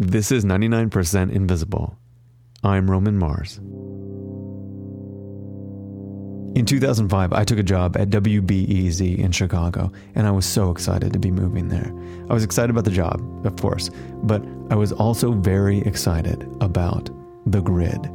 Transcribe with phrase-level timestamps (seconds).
[0.00, 1.98] This is 99% Invisible.
[2.62, 3.56] I'm Roman Mars.
[6.56, 11.12] In 2005, I took a job at WBEZ in Chicago, and I was so excited
[11.14, 11.92] to be moving there.
[12.30, 13.90] I was excited about the job, of course,
[14.22, 14.40] but
[14.70, 17.10] I was also very excited about
[17.46, 18.08] the grid.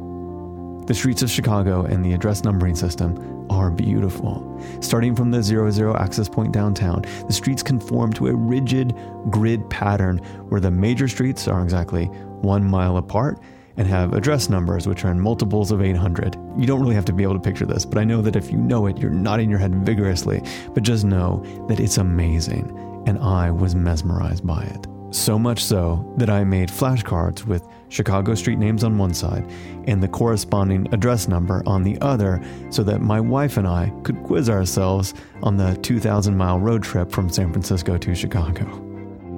[0.86, 4.60] The streets of Chicago and the address numbering system are beautiful.
[4.80, 8.94] Starting from the 00 access point downtown, the streets conform to a rigid
[9.30, 12.06] grid pattern where the major streets are exactly
[12.42, 13.40] one mile apart
[13.76, 16.36] and have address numbers which are in multiples of 800.
[16.58, 18.50] You don't really have to be able to picture this, but I know that if
[18.50, 20.42] you know it, you're nodding your head vigorously.
[20.74, 24.93] But just know that it's amazing, and I was mesmerized by it.
[25.14, 29.48] So much so that I made flashcards with Chicago street names on one side
[29.86, 34.20] and the corresponding address number on the other so that my wife and I could
[34.24, 38.66] quiz ourselves on the 2,000 mile road trip from San Francisco to Chicago.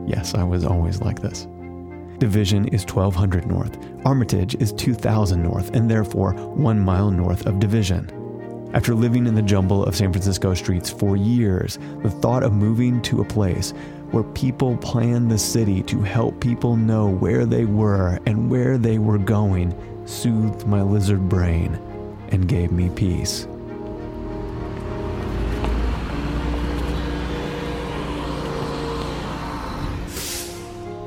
[0.07, 1.47] Yes, I was always like this.
[2.17, 8.11] Division is 1200 north, Armitage is 2000 north, and therefore one mile north of Division.
[8.73, 13.01] After living in the jumble of San Francisco streets for years, the thought of moving
[13.03, 13.73] to a place
[14.11, 18.99] where people planned the city to help people know where they were and where they
[18.99, 19.75] were going
[20.07, 21.75] soothed my lizard brain
[22.29, 23.47] and gave me peace.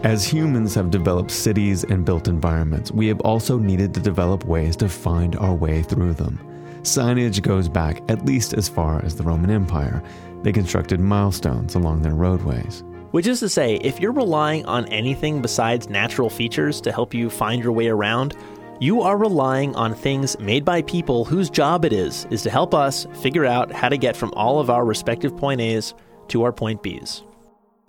[0.03, 4.78] As humans have developed cities and built environments, we have also needed to develop ways
[4.78, 6.48] to find our way through them.
[6.89, 10.03] Signage goes back at least as far as the Roman Empire.
[10.41, 12.83] They constructed milestones along their roadways.
[13.11, 17.29] Which is to say, if you're relying on anything besides natural features to help you
[17.29, 18.35] find your way around,
[18.79, 22.73] you are relying on things made by people whose job it is is to help
[22.73, 25.93] us figure out how to get from all of our respective point A's
[26.29, 27.23] to our point B's.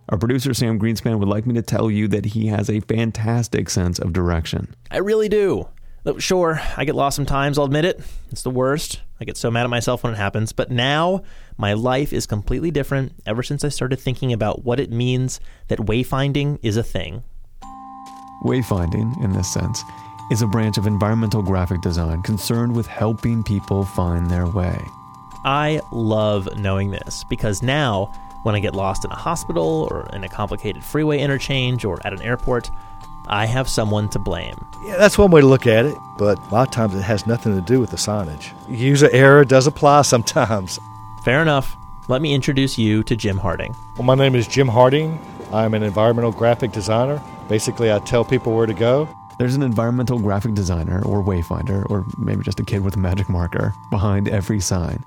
[0.08, 3.70] Our producer Sam Greenspan would like me to tell you that he has a fantastic
[3.70, 4.74] sense of direction.
[4.90, 5.68] I really do.
[6.18, 8.00] Sure, I get lost sometimes, I'll admit it.
[8.30, 9.00] It's the worst.
[9.20, 10.52] I get so mad at myself when it happens.
[10.52, 11.22] But now,
[11.58, 15.78] my life is completely different ever since I started thinking about what it means that
[15.78, 17.22] wayfinding is a thing.
[18.44, 19.82] Wayfinding, in this sense,
[20.30, 24.80] is a branch of environmental graphic design concerned with helping people find their way.
[25.44, 28.06] I love knowing this because now,
[28.44, 32.14] when I get lost in a hospital or in a complicated freeway interchange or at
[32.14, 32.70] an airport,
[33.32, 34.56] I have someone to blame.
[34.82, 37.28] Yeah, that's one way to look at it, but a lot of times it has
[37.28, 38.52] nothing to do with the signage.
[38.68, 40.80] User error does apply sometimes.
[41.24, 41.76] Fair enough.
[42.08, 43.76] Let me introduce you to Jim Harding.
[43.96, 45.24] Well, my name is Jim Harding.
[45.52, 47.22] I'm an environmental graphic designer.
[47.48, 49.08] Basically, I tell people where to go.
[49.38, 53.28] There's an environmental graphic designer or wayfinder, or maybe just a kid with a magic
[53.28, 55.04] marker, behind every sign.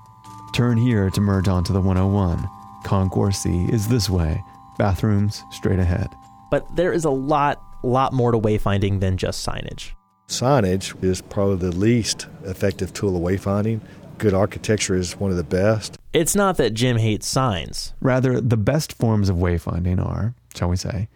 [0.53, 2.50] Turn here to merge onto the 101.
[2.85, 4.41] Concourse C is this way.
[4.78, 6.16] Bathrooms straight ahead.
[6.50, 9.91] But there is a lot, lot more to wayfinding than just signage.
[10.27, 13.81] Signage is probably the least effective tool of wayfinding.
[14.17, 15.97] Good architecture is one of the best.
[16.13, 17.94] It's not that Jim hates signs.
[17.99, 21.09] Rather, the best forms of wayfinding are, shall we say,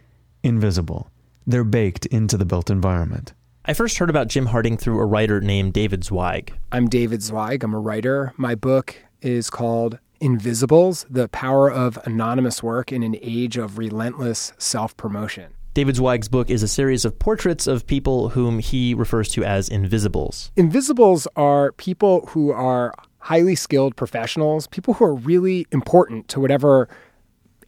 [0.43, 1.09] invisible.
[1.45, 3.33] They're baked into the built environment.
[3.65, 6.53] I first heard about Jim Harding through a writer named David Zweig.
[6.71, 7.63] I'm David Zweig.
[7.63, 8.33] I'm a writer.
[8.37, 14.53] My book is called Invisibles The Power of Anonymous Work in an Age of Relentless
[14.57, 15.53] Self Promotion.
[15.77, 19.69] David Zweig's book is a series of portraits of people whom he refers to as
[19.69, 20.51] invisibles.
[20.55, 26.89] Invisibles are people who are highly skilled professionals, people who are really important to whatever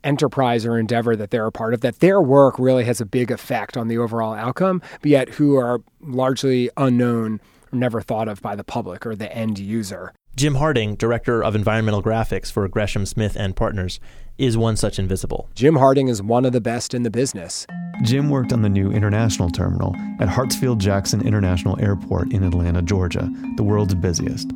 [0.04, 3.30] enterprise or endeavor that they're a part of, that their work really has a big
[3.30, 7.40] effect on the overall outcome, but yet who are largely unknown
[7.72, 10.16] or never thought of by the public or the end user.
[10.36, 14.00] Jim Harding, director of environmental graphics for Gresham Smith and Partners,
[14.40, 15.50] is one such invisible.
[15.54, 17.68] Jim Harding is one of the best in the business.
[18.02, 23.30] Jim worked on the new international terminal at Hartsfield Jackson International Airport in Atlanta, Georgia,
[23.58, 24.50] the world's busiest.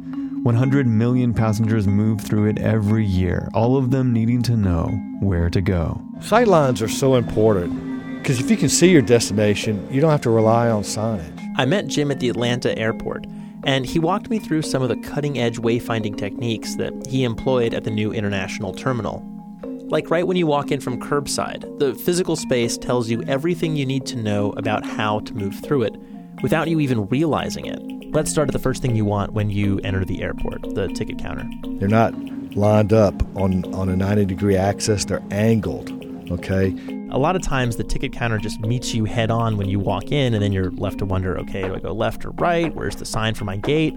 [0.44, 4.86] 100 million passengers move through it every year, all of them needing to know
[5.20, 6.02] where to go.
[6.20, 10.30] Sightlines are so important because if you can see your destination, you don't have to
[10.30, 11.40] rely on signage.
[11.57, 13.25] I met Jim at the Atlanta airport,
[13.66, 17.74] and he walked me through some of the cutting edge wayfinding techniques that he employed
[17.74, 19.32] at the new international terminal.
[19.94, 23.86] Like right when you walk in from curbside, the physical space tells you everything you
[23.86, 25.95] need to know about how to move through it
[26.42, 27.80] without you even realizing it.
[28.12, 31.19] Let's start at the first thing you want when you enter the airport the ticket
[31.19, 31.48] counter.
[31.78, 32.16] They're not
[32.56, 35.92] lined up on, on a 90 degree axis, they're angled,
[36.31, 36.72] okay?
[37.13, 40.12] A lot of times the ticket counter just meets you head on when you walk
[40.12, 42.74] in, and then you're left to wonder okay, do I go left or right?
[42.74, 43.94] Where's the sign for my gate?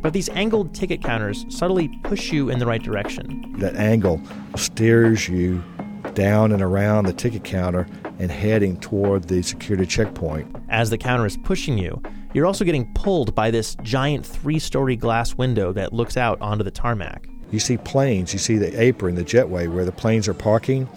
[0.00, 3.56] But these angled ticket counters subtly push you in the right direction.
[3.58, 4.20] That angle
[4.54, 5.64] steers you
[6.12, 7.88] down and around the ticket counter
[8.20, 10.54] and heading toward the security checkpoint.
[10.68, 12.00] As the counter is pushing you,
[12.34, 16.62] you're also getting pulled by this giant three story glass window that looks out onto
[16.62, 17.28] the tarmac.
[17.54, 20.88] You see planes, you see the apron, the jetway where the planes are parking,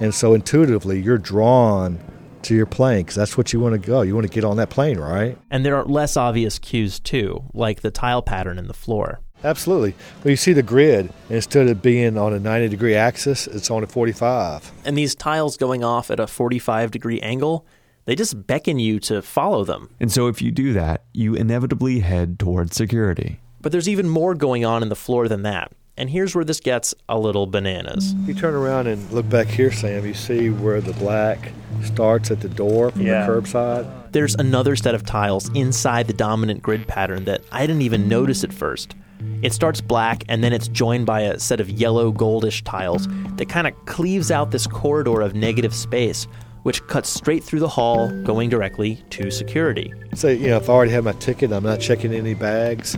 [0.00, 1.98] and so intuitively you're drawn
[2.40, 4.00] to your plane because that's what you want to go.
[4.00, 5.36] You want to get on that plane, right?
[5.50, 9.20] And there are less obvious cues too, like the tile pattern in the floor.
[9.44, 9.94] Absolutely.
[10.24, 13.84] Well, you see the grid, instead of being on a 90 degree axis, it's on
[13.84, 14.72] a 45.
[14.86, 17.66] And these tiles going off at a 45 degree angle,
[18.06, 19.90] they just beckon you to follow them.
[20.00, 23.40] And so if you do that, you inevitably head towards security.
[23.60, 25.72] But there's even more going on in the floor than that.
[25.98, 28.14] And here's where this gets a little bananas.
[28.26, 31.52] You turn around and look back here, Sam, you see where the black
[31.84, 33.24] starts at the door from Yeah.
[33.26, 33.86] the curbside.
[34.12, 38.44] There's another set of tiles inside the dominant grid pattern that I didn't even notice
[38.44, 38.94] at first.
[39.42, 43.48] It starts black and then it's joined by a set of yellow goldish tiles that
[43.48, 46.26] kind of cleaves out this corridor of negative space,
[46.62, 49.92] which cuts straight through the hall, going directly to security.
[50.14, 52.94] Say, you know, if I already have my ticket, I'm not checking any bags.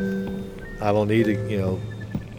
[0.81, 1.81] I don't need to, you know,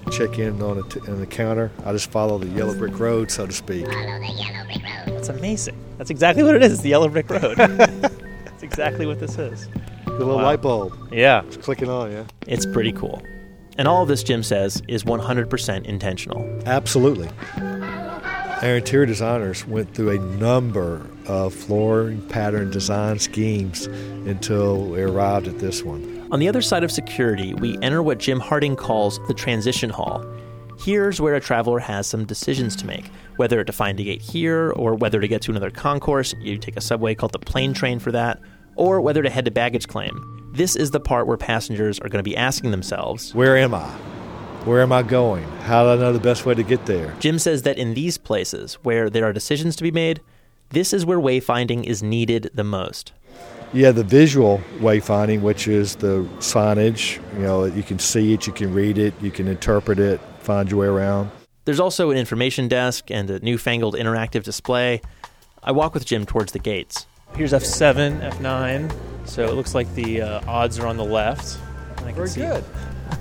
[0.10, 1.72] check in on, a t- on the counter.
[1.86, 3.86] I just follow the yellow brick road, so to speak.
[3.86, 5.16] Follow the yellow brick road.
[5.16, 5.76] That's amazing.
[5.98, 6.74] That's exactly what it is.
[6.74, 7.58] It's the yellow brick road.
[7.58, 9.68] That's exactly what this is.
[10.06, 10.44] The little Wow.
[10.44, 11.44] light bulb Yeah.
[11.46, 12.24] is clicking on, yeah.
[12.48, 13.22] It's pretty cool.
[13.78, 16.46] And all of this, Jim says, is 100% intentional.
[16.66, 17.30] Absolutely.
[17.58, 25.48] Our interior designers went through a number of flooring pattern design schemes until we arrived
[25.48, 26.19] at this one.
[26.32, 30.24] On the other side of security, we enter what Jim Harding calls the transition hall.
[30.78, 34.72] Here's where a traveler has some decisions to make whether to find a gate here,
[34.72, 36.36] or whether to get to another concourse.
[36.42, 38.40] You take a subway called the plane train for that,
[38.76, 40.52] or whether to head to baggage claim.
[40.54, 43.34] This is the part where passengers are going to be asking themselves.
[43.34, 43.88] Where am I?
[44.66, 45.46] Where am I going?
[45.62, 47.16] How do I know the best way to get there?
[47.20, 50.22] Jim says that in these places where there are decisions to be made,
[50.72, 53.12] this is where wayfinding is needed the most.
[53.72, 58.54] Yeah, the visual wayfinding, which is the signage, you know, you can see it, you
[58.54, 61.30] can read it, you can interpret it, find your way around.
[61.66, 65.02] There's also an information desk and a newfangled interactive display.
[65.62, 67.06] I walk with Jim towards the gates.
[67.36, 68.92] Here's F7, F9.
[69.26, 71.60] So it looks like the uh, odds are on the left.
[71.98, 72.44] And I can see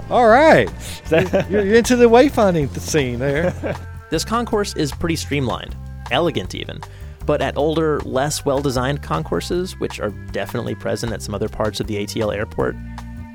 [0.09, 0.71] All right.
[1.51, 3.53] you're, you're into the wayfinding scene there.
[4.11, 5.77] This concourse is pretty streamlined,
[6.11, 6.81] elegant even.
[7.29, 11.79] But at older, less well designed concourses, which are definitely present at some other parts
[11.79, 12.75] of the ATL airport,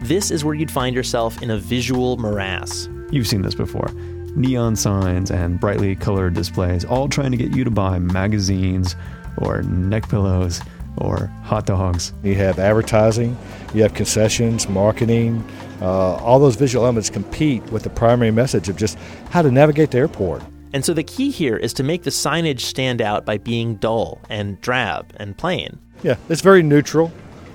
[0.01, 2.89] this is where you'd find yourself in a visual morass.
[3.11, 3.91] You've seen this before.
[4.35, 8.95] Neon signs and brightly colored displays, all trying to get you to buy magazines
[9.37, 10.59] or neck pillows
[10.97, 12.13] or hot dogs.
[12.23, 13.37] You have advertising,
[13.75, 15.47] you have concessions, marketing.
[15.83, 18.97] Uh, all those visual elements compete with the primary message of just
[19.29, 20.41] how to navigate the airport.
[20.73, 24.19] And so the key here is to make the signage stand out by being dull
[24.29, 25.79] and drab and plain.
[26.01, 27.11] Yeah, it's very neutral.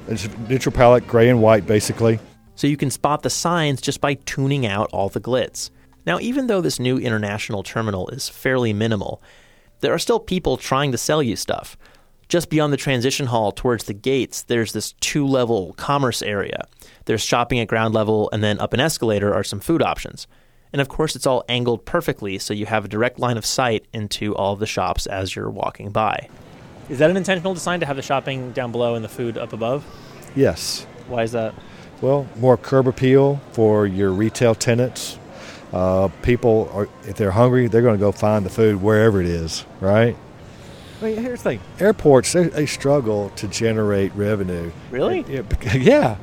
[0.07, 2.21] It's a neutral palette, gray and white, basically.
[2.55, 5.71] so you can spot the signs just by tuning out all the glitz.
[6.07, 9.21] Now, even though this new international terminal is fairly minimal,
[9.81, 11.77] there are still people trying to sell you stuff.
[12.29, 16.67] Just beyond the transition hall towards the gates, there's this two level commerce area.
[17.05, 20.27] There's shopping at ground level, and then up an escalator are some food options.
[20.73, 23.85] And of course, it's all angled perfectly so you have a direct line of sight
[23.93, 26.29] into all of the shops as you're walking by.
[26.89, 29.53] Is that an intentional design to have the shopping down below and the food up
[29.53, 29.85] above?
[30.35, 30.87] Yes.
[31.07, 31.55] Why is that?
[32.01, 35.19] Well, more curb appeal for your retail tenants.
[35.73, 39.27] Uh, people are, if they're hungry, they're going to go find the food wherever it
[39.27, 40.17] is, right?
[41.01, 44.73] I mean, here's the thing: airports they, they struggle to generate revenue.
[44.91, 45.25] Really?
[45.29, 46.17] Yeah, bec- yeah.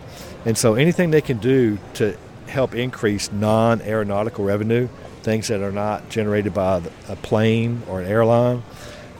[0.45, 2.17] And so anything they can do to
[2.47, 4.87] help increase non-aeronautical revenue,
[5.23, 8.63] things that are not generated by a plane or an airline,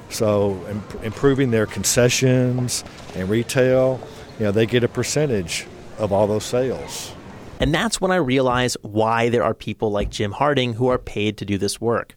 [0.10, 2.84] so im- improving their concessions
[3.16, 4.00] and retail,
[4.40, 5.66] you know, they get a percentage
[5.98, 7.14] of all those sales.
[7.60, 11.38] And that's when I realize why there are people like Jim Harding who are paid
[11.38, 12.16] to do this work.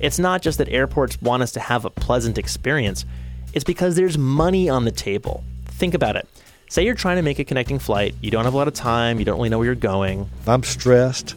[0.00, 3.04] It's not just that airports want us to have a pleasant experience,
[3.52, 5.44] it's because there's money on the table.
[5.66, 6.26] Think about it.
[6.72, 9.18] Say you're trying to make a connecting flight, you don't have a lot of time,
[9.18, 10.30] you don't really know where you're going.
[10.46, 11.34] I'm stressed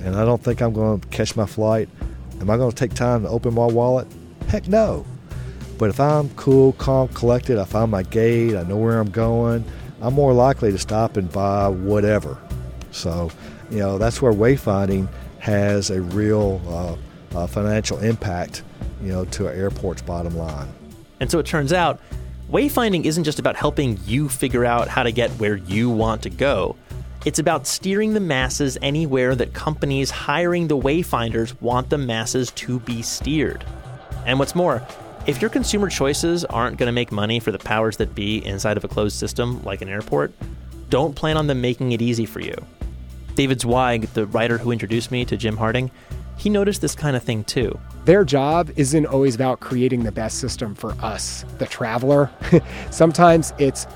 [0.00, 1.88] and I don't think I'm going to catch my flight,
[2.42, 4.06] am I going to take time to open my wallet?
[4.48, 5.06] Heck no.
[5.78, 9.64] But if I'm cool, calm, collected, I find my gate, I know where I'm going,
[10.02, 12.36] I'm more likely to stop and buy whatever.
[12.90, 13.30] So,
[13.70, 18.62] you know, that's where wayfinding has a real uh, uh, financial impact,
[19.00, 20.68] you know, to an airport's bottom line.
[21.18, 21.98] And so it turns out,
[22.50, 26.30] wayfinding isn't just about helping you figure out how to get where you want to
[26.30, 26.76] go.
[27.24, 32.78] It's about steering the masses anywhere that companies hiring the wayfinders want the masses to
[32.80, 33.64] be steered.
[34.24, 34.86] And what's more,
[35.26, 38.76] If your consumer choices aren't going to make money for the powers that be inside
[38.76, 40.32] of a closed system like an airport,
[40.88, 42.54] don't plan on them making it easy for you.
[43.34, 45.90] David Zweig, the writer who introduced me to Jim Harding,
[46.36, 47.78] he noticed this kind of thing too.
[48.04, 52.30] Their job isn't always about creating the best system for us, the traveler.
[52.90, 53.86] Sometimes it's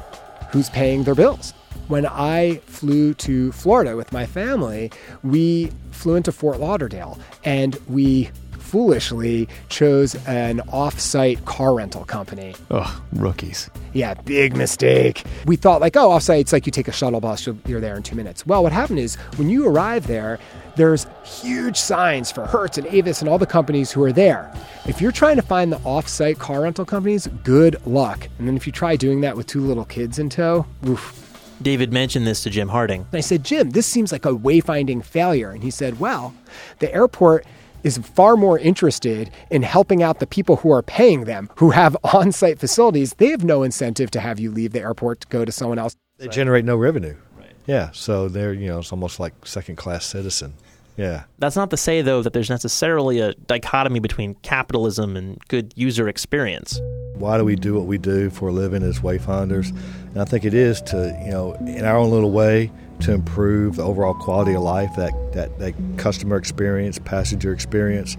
[0.50, 1.52] who's paying their bills.
[1.88, 4.90] When I flew to Florida with my family,
[5.22, 8.30] we flew into Fort Lauderdale and we
[8.70, 12.54] foolishly chose an off-site car rental company.
[12.70, 13.68] Ugh, rookies.
[13.92, 15.24] Yeah, big mistake.
[15.44, 18.04] We thought like, oh, offsite, it's like you take a shuttle bus, you're there in
[18.04, 18.46] two minutes.
[18.46, 20.38] Well, what happened is when you arrive there,
[20.76, 24.54] there's huge signs for Hertz and Avis and all the companies who are there.
[24.86, 28.28] If you're trying to find the off-site car rental companies, good luck.
[28.38, 31.16] And then if you try doing that with two little kids in tow, oof.
[31.60, 33.00] David mentioned this to Jim Harding.
[33.10, 35.50] And I said, Jim, this seems like a wayfinding failure.
[35.50, 36.32] And he said, well,
[36.78, 37.44] the airport
[37.82, 41.96] is far more interested in helping out the people who are paying them, who have
[42.04, 43.14] on site facilities.
[43.14, 45.96] They have no incentive to have you leave the airport to go to someone else.
[46.18, 47.16] They generate no revenue.
[47.36, 47.52] Right.
[47.66, 50.54] Yeah, so they're, you know, it's almost like second class citizen.
[51.00, 51.24] Yeah.
[51.38, 56.08] That's not to say, though, that there's necessarily a dichotomy between capitalism and good user
[56.08, 56.78] experience.
[57.14, 59.70] Why do we do what we do for a living as wayfinders?
[60.10, 63.76] And I think it is to, you know, in our own little way, to improve
[63.76, 68.18] the overall quality of life, that, that, that customer experience, passenger experience.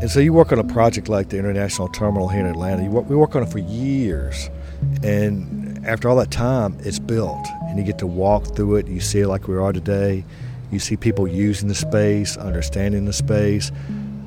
[0.00, 2.88] And so you work on a project like the International Terminal here in Atlanta.
[2.88, 4.50] Work, we work on it for years.
[5.02, 7.44] And after all that time, it's built.
[7.62, 8.86] And you get to walk through it.
[8.86, 10.24] You see it like we are today.
[10.70, 13.70] You see people using the space, understanding the space.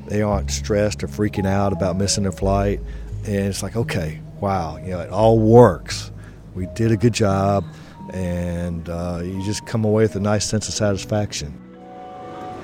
[0.06, 2.80] They aren't stressed or freaking out about missing their flight.
[3.26, 6.10] And it's like, okay, wow, you know, it all works.
[6.54, 7.64] We did a good job
[8.12, 11.56] and uh, you just come away with a nice sense of satisfaction.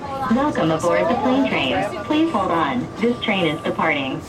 [0.01, 2.03] Welcome aboard the plane train.
[2.03, 2.85] Please hold on.
[2.97, 4.21] This train is departing.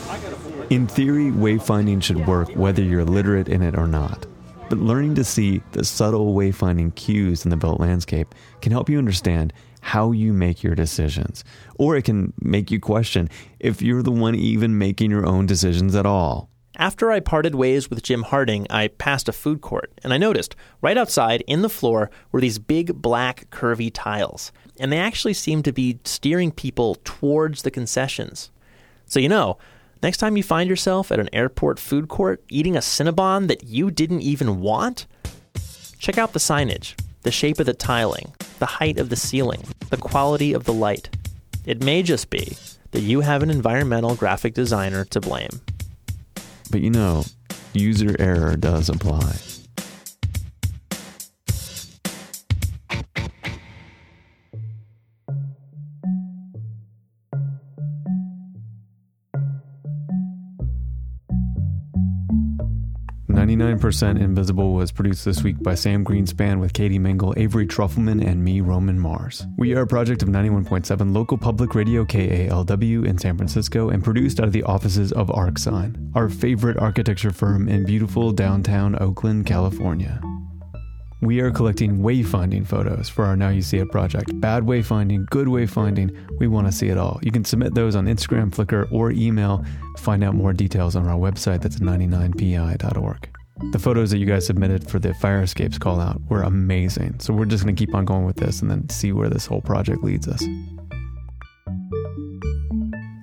[0.70, 4.26] In theory, wayfinding should work whether you're literate in it or not.
[4.68, 8.98] But learning to see the subtle wayfinding cues in the built landscape can help you
[8.98, 11.42] understand how you make your decisions.
[11.76, 15.94] Or it can make you question if you're the one even making your own decisions
[15.94, 16.50] at all.
[16.76, 20.54] After I parted ways with Jim Harding, I passed a food court, and I noticed
[20.80, 25.64] right outside in the floor were these big black curvy tiles, and they actually seemed
[25.64, 28.52] to be steering people towards the concessions.
[29.06, 29.58] So, you know,
[30.02, 33.90] next time you find yourself at an airport food court eating a Cinnabon that you
[33.90, 35.06] didn't even want,
[35.98, 39.96] check out the signage, the shape of the tiling, the height of the ceiling, the
[39.96, 41.08] quality of the light.
[41.64, 42.56] It may just be
[42.92, 45.60] that you have an environmental graphic designer to blame.
[46.70, 47.24] But you know,
[47.72, 49.36] user error does apply.
[63.48, 68.44] 99% Invisible was produced this week by Sam Greenspan with Katie Mingle, Avery Trufelman, and
[68.44, 69.46] me, Roman Mars.
[69.56, 74.38] We are a project of 91.7 local public radio KALW in San Francisco and produced
[74.38, 80.20] out of the offices of Arcsine, our favorite architecture firm in beautiful downtown Oakland, California.
[81.22, 84.38] We are collecting wayfinding photos for our Now You See It project.
[84.40, 87.18] Bad wayfinding, good wayfinding, we want to see it all.
[87.22, 89.64] You can submit those on Instagram, Flickr, or email.
[89.96, 93.37] Find out more details on our website that's 99pi.org.
[93.72, 97.18] The photos that you guys submitted for the fire escapes call out were amazing.
[97.18, 99.46] So we're just going to keep on going with this and then see where this
[99.46, 100.42] whole project leads us.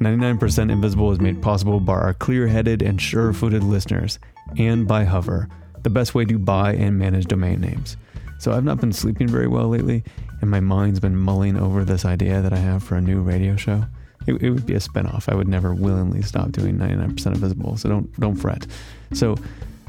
[0.01, 4.19] 99% Invisible is made possible by our clear headed and sure footed listeners
[4.57, 5.49] and by Hover,
[5.81, 7.97] the best way to buy and manage domain names.
[8.39, 10.03] So I've not been sleeping very well lately,
[10.41, 13.55] and my mind's been mulling over this idea that I have for a new radio
[13.55, 13.85] show.
[14.27, 15.31] It, it would be a spinoff.
[15.31, 18.67] I would never willingly stop doing 99% Invisible, so don't don't fret.
[19.13, 19.37] So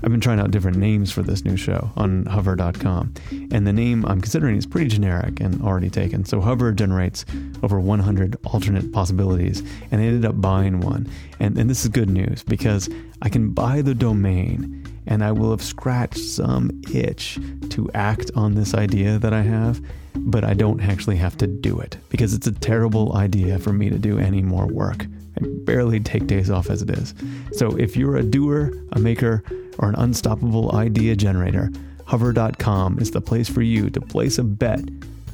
[0.02, 3.14] I've been trying out different names for this new show on hover.com.
[3.50, 6.24] And the name I'm considering is pretty generic and already taken.
[6.24, 7.24] So Hover generates
[7.62, 9.60] over 100 alternate possibilities
[9.90, 11.08] and I ended up buying one.
[11.40, 12.90] And, and this is good news because
[13.22, 17.38] I can buy the domain and I will have scratched some itch
[17.70, 19.80] to act on this idea that I have,
[20.14, 23.88] but I don't actually have to do it because it's a terrible idea for me
[23.88, 25.06] to do any more work.
[25.36, 27.14] I barely take days off as it is.
[27.52, 29.42] So if you're a doer, a maker,
[29.78, 31.70] or an unstoppable idea generator,
[32.06, 34.80] hover.com is the place for you to place a bet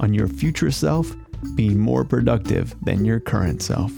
[0.00, 1.14] on your future self
[1.54, 3.92] being more productive than your current self.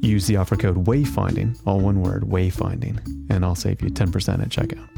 [0.00, 4.48] Use the offer code WAYFINDING, all one word, WAYFINDING, and I'll save you 10% at
[4.48, 4.88] checkout.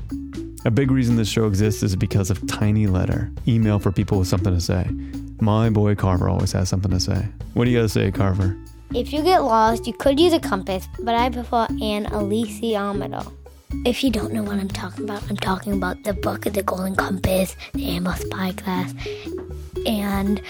[0.67, 4.29] A big reason this show exists is because of Tiny Letter, email for people with
[4.29, 4.87] something to say.
[5.41, 7.27] My boy Carver always has something to say.
[7.55, 8.59] What do you got to say, Carver?
[8.93, 13.33] If you get lost, you could use a compass, but I prefer an alethiometer.
[13.87, 16.65] If you don't know what I'm talking about, I'm talking about the book of the
[16.65, 18.93] Golden Compass, the Amber Spyglass,
[19.87, 20.43] and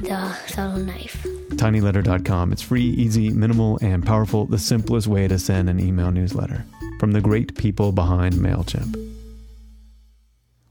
[0.00, 1.22] the subtle knife.
[1.52, 2.52] tinyletter.com.
[2.52, 6.66] It's free, easy, minimal, and powerful, the simplest way to send an email newsletter
[7.00, 9.07] from the great people behind MailChimp.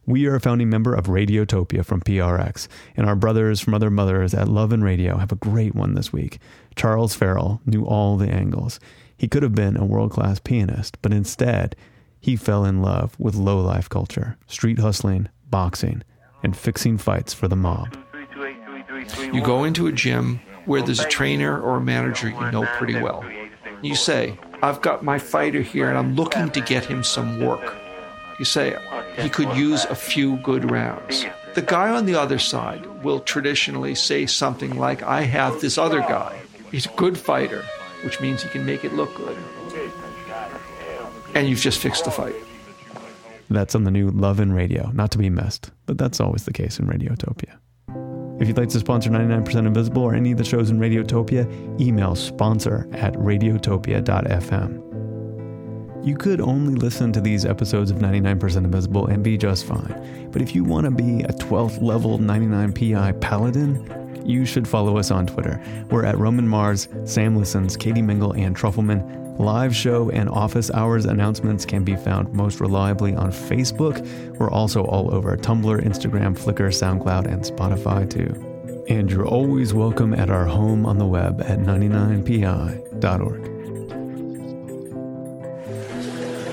[0.07, 4.33] We are a founding member of Radiotopia from PRX, and our brothers from other mothers
[4.33, 6.39] at Love and Radio have a great one this week.
[6.77, 8.79] Charles Farrell knew all the angles.
[9.17, 11.75] He could have been a world class pianist, but instead,
[12.21, 16.03] he fell in love with low life culture, street hustling, boxing,
[16.41, 17.97] and fixing fights for the mob.
[19.33, 22.95] You go into a gym where there's a trainer or a manager you know pretty
[22.95, 23.25] well.
[23.81, 27.75] You say, I've got my fighter here and I'm looking to get him some work.
[28.39, 28.77] You say,
[29.17, 31.25] he could use a few good rounds.
[31.55, 36.01] The guy on the other side will traditionally say something like, I have this other
[36.01, 36.39] guy.
[36.71, 37.63] He's a good fighter,
[38.03, 39.38] which means he can make it look good.
[41.33, 42.36] And you've just fixed the fight.
[43.50, 46.53] That's on the new Love and Radio, not to be missed, but that's always the
[46.53, 47.57] case in Radiotopia.
[48.39, 52.13] If you'd like to sponsor 99% Invisible or any of the shows in Radiotopia, email
[52.13, 54.87] sponsor at radiotopia.fm.
[56.07, 60.29] You could only listen to these episodes of 99% Invisible and be just fine.
[60.31, 65.11] But if you want to be a 12th level 99PI paladin, you should follow us
[65.11, 65.61] on Twitter.
[65.89, 69.37] We're at Roman Mars, Sam Listens, Katie Mingle, and Trufelman.
[69.37, 73.99] Live show and office hours announcements can be found most reliably on Facebook.
[74.37, 78.85] We're also all over Tumblr, Instagram, Flickr, SoundCloud, and Spotify too.
[78.87, 83.56] And you're always welcome at our home on the web at 99pi.org.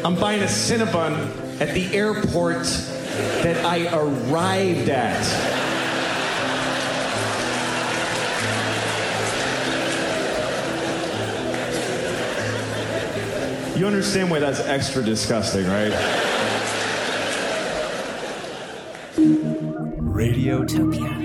[0.05, 2.65] I'm buying a Cinnabon at the airport
[3.43, 5.25] that I arrived at.
[13.79, 15.93] You understand why that's extra disgusting, right?
[19.17, 21.24] Radiotopia.